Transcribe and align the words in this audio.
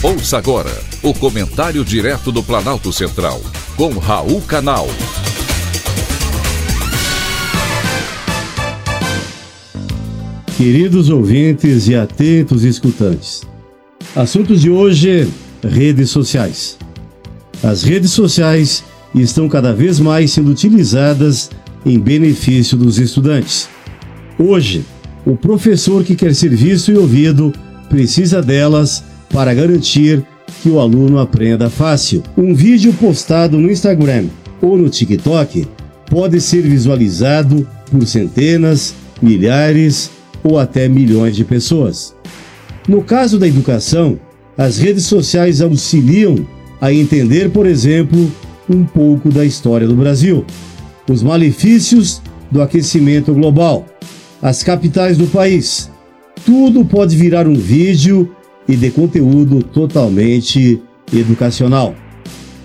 Ouça 0.00 0.38
agora 0.38 0.70
o 1.02 1.12
comentário 1.12 1.84
direto 1.84 2.30
do 2.30 2.40
Planalto 2.40 2.92
Central, 2.92 3.42
com 3.76 3.88
Raul 3.98 4.40
Canal. 4.42 4.86
Queridos 10.56 11.10
ouvintes 11.10 11.88
e 11.88 11.96
atentos 11.96 12.62
escutantes, 12.62 13.42
assuntos 14.14 14.60
de 14.60 14.70
hoje: 14.70 15.28
redes 15.64 16.10
sociais. 16.10 16.78
As 17.60 17.82
redes 17.82 18.12
sociais 18.12 18.84
estão 19.12 19.48
cada 19.48 19.74
vez 19.74 19.98
mais 19.98 20.30
sendo 20.30 20.52
utilizadas 20.52 21.50
em 21.84 21.98
benefício 21.98 22.78
dos 22.78 23.00
estudantes. 23.00 23.68
Hoje, 24.38 24.84
o 25.26 25.36
professor 25.36 26.04
que 26.04 26.14
quer 26.14 26.36
ser 26.36 26.54
visto 26.54 26.92
e 26.92 26.96
ouvido 26.96 27.52
precisa 27.88 28.40
delas 28.40 29.02
para 29.30 29.54
garantir 29.54 30.24
que 30.62 30.70
o 30.70 30.80
aluno 30.80 31.18
aprenda 31.18 31.70
fácil. 31.70 32.22
Um 32.36 32.54
vídeo 32.54 32.92
postado 32.94 33.58
no 33.58 33.70
Instagram 33.70 34.26
ou 34.60 34.76
no 34.76 34.88
TikTok 34.88 35.66
pode 36.10 36.40
ser 36.40 36.62
visualizado 36.62 37.66
por 37.90 38.06
centenas, 38.06 38.94
milhares 39.20 40.10
ou 40.42 40.58
até 40.58 40.88
milhões 40.88 41.36
de 41.36 41.44
pessoas. 41.44 42.14
No 42.86 43.02
caso 43.02 43.38
da 43.38 43.46
educação, 43.46 44.18
as 44.56 44.78
redes 44.78 45.04
sociais 45.04 45.60
auxiliam 45.60 46.46
a 46.80 46.92
entender, 46.92 47.50
por 47.50 47.66
exemplo, 47.66 48.30
um 48.68 48.84
pouco 48.84 49.30
da 49.30 49.44
história 49.44 49.86
do 49.86 49.94
Brasil, 49.94 50.44
os 51.08 51.22
malefícios 51.22 52.20
do 52.50 52.62
aquecimento 52.62 53.32
global, 53.34 53.86
as 54.40 54.62
capitais 54.62 55.16
do 55.16 55.26
país. 55.26 55.90
Tudo 56.44 56.84
pode 56.84 57.16
virar 57.16 57.46
um 57.46 57.54
vídeo 57.54 58.34
e 58.68 58.76
de 58.76 58.90
conteúdo 58.90 59.62
totalmente 59.62 60.80
educacional. 61.12 61.94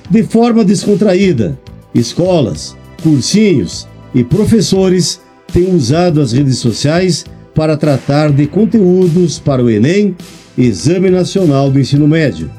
De 0.10 0.24
forma 0.24 0.66
descontraída, 0.66 1.58
escolas, 1.96 2.76
cursinhos 3.02 3.88
e 4.14 4.24
professores 4.24 5.22
têm 5.52 5.74
usado 5.74 6.22
as 6.22 6.34
redes 6.34 6.58
sociais 6.58 7.26
para 7.56 7.78
tratar 7.78 8.32
de 8.32 8.48
conteúdos 8.48 9.40
para 9.40 9.64
o 9.64 9.70
Enem, 9.70 10.16
Exame 10.58 11.10
Nacional 11.10 11.72
do 11.72 11.80
Ensino 11.80 12.08
Médio. 12.08 12.50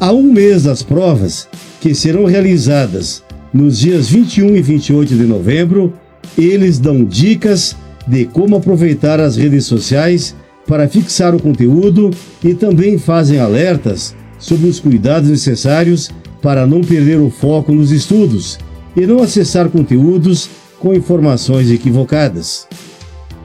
Há 0.00 0.12
um 0.12 0.24
mês 0.24 0.64
das 0.64 0.82
provas, 0.82 1.48
que 1.80 1.94
serão 1.94 2.24
realizadas 2.24 3.22
nos 3.52 3.78
dias 3.78 4.08
21 4.08 4.56
e 4.56 4.62
28 4.62 5.14
de 5.14 5.24
novembro, 5.24 5.94
eles 6.36 6.78
dão 6.78 7.04
dicas 7.04 7.76
de 8.06 8.26
como 8.26 8.56
aproveitar 8.56 9.20
as 9.20 9.36
redes 9.36 9.64
sociais 9.64 10.34
para 10.66 10.88
fixar 10.88 11.34
o 11.34 11.40
conteúdo 11.40 12.10
e 12.42 12.54
também 12.54 12.98
fazem 12.98 13.38
alertas 13.38 14.14
sobre 14.38 14.68
os 14.68 14.80
cuidados 14.80 15.30
necessários 15.30 16.10
para 16.42 16.66
não 16.66 16.80
perder 16.80 17.18
o 17.18 17.30
foco 17.30 17.72
nos 17.72 17.90
estudos 17.90 18.58
e 18.96 19.06
não 19.06 19.22
acessar 19.22 19.68
conteúdos 19.68 20.48
com 20.78 20.94
informações 20.94 21.70
equivocadas. 21.70 22.66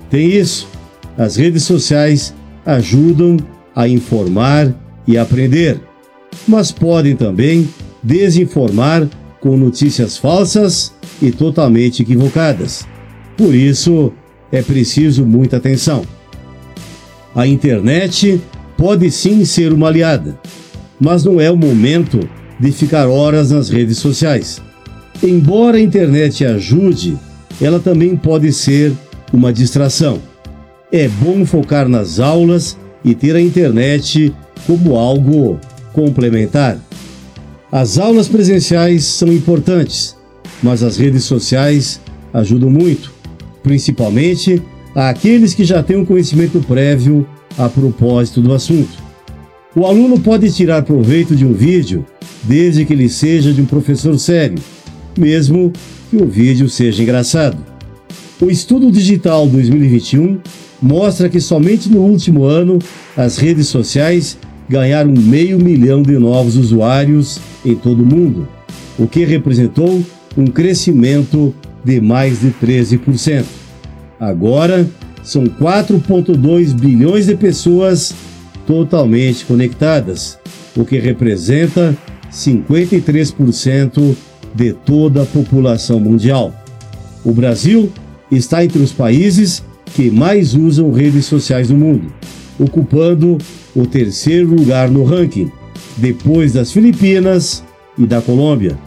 Tem 0.10 0.30
isso, 0.30 0.68
as 1.18 1.36
redes 1.36 1.64
sociais 1.64 2.34
ajudam 2.66 3.38
a 3.76 3.88
informar 3.88 4.74
e 5.08 5.18
aprender, 5.18 5.80
mas 6.48 6.72
podem 6.72 7.16
também 7.16 7.68
desinformar 8.04 9.08
com 9.40 9.58
notícias 9.58 10.18
falsas 10.18 10.94
e 11.22 11.32
totalmente 11.32 12.02
equivocadas. 12.02 12.86
Por 13.38 13.56
isso, 13.56 14.12
é 14.52 14.62
preciso 14.62 15.26
muita 15.26 15.58
atenção. 15.58 16.04
A 17.34 17.48
internet 17.48 18.42
pode 18.78 19.10
sim 19.10 19.46
ser 19.46 19.72
uma 19.72 19.88
aliada, 19.88 20.38
mas 21.00 21.24
não 21.24 21.40
é 21.40 21.50
o 21.50 21.56
momento 21.56 22.20
de 22.60 22.72
ficar 22.72 23.08
horas 23.08 23.52
nas 23.52 23.70
redes 23.70 23.98
sociais. 24.00 24.62
Embora 25.24 25.78
a 25.78 25.82
internet 25.82 26.44
ajude, 26.46 27.18
ela 27.62 27.80
também 27.80 28.16
pode 28.18 28.52
ser 28.52 28.92
uma 29.32 29.54
distração. 29.54 30.20
É 30.92 31.08
bom 31.08 31.46
focar 31.46 31.88
nas 31.88 32.20
aulas 32.20 32.78
e 33.04 33.16
ter 33.16 33.36
a 33.36 33.42
internet 33.42 34.34
como 34.68 34.96
algo 34.96 35.60
complementar. 35.94 36.78
As 37.72 37.98
aulas 37.98 38.28
presenciais 38.28 39.06
são 39.06 39.32
importantes, 39.32 40.18
mas 40.62 40.84
as 40.84 40.98
redes 40.98 41.24
sociais 41.24 42.02
ajudam 42.34 42.70
muito, 42.70 43.14
principalmente 43.64 44.62
àqueles 44.96 45.54
que 45.54 45.64
já 45.64 45.82
têm 45.82 45.98
um 45.98 46.06
conhecimento 46.06 46.60
prévio 46.62 47.28
a 47.58 47.70
propósito 47.70 48.42
do 48.42 48.54
assunto. 48.54 49.02
O 49.76 49.86
aluno 49.86 50.20
pode 50.20 50.52
tirar 50.52 50.84
proveito 50.84 51.36
de 51.36 51.46
um 51.46 51.54
vídeo 51.54 52.06
desde 52.44 52.84
que 52.84 52.94
ele 52.94 53.08
seja 53.08 53.54
de 53.54 53.62
um 53.62 53.66
professor 53.66 54.18
sério, 54.20 54.58
mesmo 55.18 55.72
que 56.10 56.18
o 56.18 56.26
vídeo 56.26 56.68
seja 56.68 57.02
engraçado. 57.02 57.58
O 58.42 58.50
Estudo 58.50 58.92
Digital 58.92 59.48
2021 59.48 60.40
mostra 60.82 61.30
que 61.30 61.40
somente 61.40 61.90
no 61.90 62.00
último 62.00 62.44
ano 62.44 62.80
as 63.16 63.38
redes 63.38 63.68
sociais 63.68 64.38
ganharam 64.68 65.14
meio 65.14 65.60
milhão 65.60 66.02
de 66.02 66.18
novos 66.18 66.58
usuários 66.58 67.40
em 67.64 67.76
todo 67.76 68.04
o 68.04 68.06
mundo, 68.06 68.48
o 68.98 69.08
que 69.08 69.24
representou 69.24 70.04
um 70.36 70.48
crescimento 70.48 71.54
de 71.84 72.02
mais 72.02 72.42
de 72.42 72.52
13%. 72.52 73.61
Agora, 74.22 74.88
são 75.24 75.46
4,2 75.46 76.76
bilhões 76.80 77.26
de 77.26 77.36
pessoas 77.36 78.14
totalmente 78.68 79.44
conectadas, 79.46 80.38
o 80.78 80.86
que 80.86 81.00
representa 81.00 81.98
53% 82.32 84.16
de 84.54 84.74
toda 84.74 85.24
a 85.24 85.26
população 85.26 86.00
mundial. 86.00 86.54
O 87.26 87.32
Brasil 87.32 87.92
está 88.32 88.64
entre 88.64 88.84
os 88.84 88.92
países 88.92 89.64
que 89.96 90.12
mais 90.12 90.54
usam 90.54 90.92
redes 90.92 91.26
sociais 91.26 91.72
no 91.72 91.78
mundo, 91.78 92.14
ocupando 92.60 93.40
o 93.76 93.88
terceiro 93.88 94.54
lugar 94.54 94.92
no 94.92 95.04
ranking, 95.04 95.52
depois 95.98 96.54
das 96.54 96.72
Filipinas 96.72 97.64
e 97.98 98.06
da 98.06 98.22
Colômbia. 98.22 98.78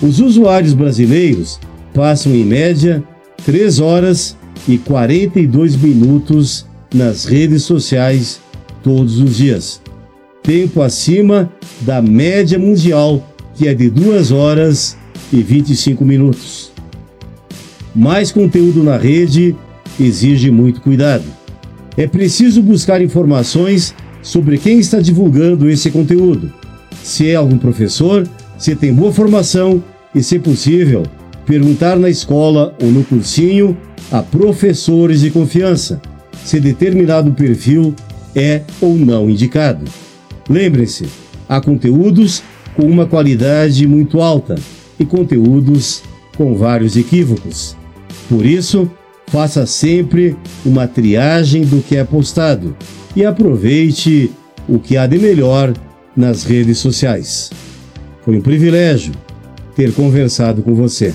Os 0.00 0.20
usuários 0.20 0.72
brasileiros 0.72 1.58
passam 1.92 2.32
em 2.32 2.44
média 2.44 3.02
3 3.44 3.80
horas 3.80 4.36
e 4.68 4.76
42 4.76 5.74
minutos 5.76 6.66
nas 6.94 7.24
redes 7.24 7.62
sociais 7.62 8.40
todos 8.82 9.18
os 9.18 9.36
dias. 9.36 9.80
Tempo 10.42 10.82
acima 10.82 11.50
da 11.80 12.00
média 12.00 12.58
mundial, 12.58 13.26
que 13.54 13.66
é 13.66 13.74
de 13.74 13.90
2 13.90 14.30
horas 14.30 14.96
e 15.32 15.42
25 15.42 16.04
minutos. 16.04 16.70
Mais 17.94 18.30
conteúdo 18.30 18.84
na 18.84 18.96
rede 18.96 19.56
exige 19.98 20.50
muito 20.50 20.80
cuidado. 20.80 21.24
É 21.96 22.06
preciso 22.06 22.62
buscar 22.62 23.02
informações 23.02 23.94
sobre 24.22 24.58
quem 24.58 24.78
está 24.78 25.00
divulgando 25.00 25.68
esse 25.68 25.90
conteúdo. 25.90 26.52
Se 27.02 27.28
é 27.28 27.34
algum 27.34 27.58
professor, 27.58 28.28
se 28.58 28.76
tem 28.76 28.92
boa 28.92 29.12
formação 29.12 29.82
e, 30.14 30.22
se 30.22 30.38
possível, 30.38 31.02
perguntar 31.46 31.98
na 31.98 32.08
escola 32.08 32.74
ou 32.80 32.88
no 32.88 33.02
cursinho 33.02 33.76
a 34.10 34.22
professores 34.22 35.20
de 35.20 35.30
confiança 35.30 36.00
se 36.44 36.58
determinado 36.60 37.32
perfil 37.32 37.94
é 38.34 38.62
ou 38.80 38.96
não 38.96 39.28
indicado. 39.28 39.84
Lembre-se, 40.48 41.06
há 41.48 41.60
conteúdos 41.60 42.42
com 42.74 42.84
uma 42.84 43.06
qualidade 43.06 43.86
muito 43.86 44.20
alta 44.20 44.54
e 44.98 45.04
conteúdos 45.04 46.02
com 46.36 46.54
vários 46.54 46.96
equívocos. 46.96 47.76
Por 48.28 48.46
isso, 48.46 48.90
faça 49.26 49.66
sempre 49.66 50.36
uma 50.64 50.86
triagem 50.86 51.62
do 51.62 51.82
que 51.82 51.96
é 51.96 52.04
postado 52.04 52.76
e 53.14 53.24
aproveite 53.24 54.30
o 54.68 54.78
que 54.78 54.96
há 54.96 55.06
de 55.06 55.18
melhor 55.18 55.74
nas 56.16 56.44
redes 56.44 56.78
sociais. 56.78 57.50
Foi 58.24 58.36
um 58.36 58.40
privilégio 58.40 59.12
ter 59.74 59.92
conversado 59.92 60.62
com 60.62 60.74
você. 60.74 61.14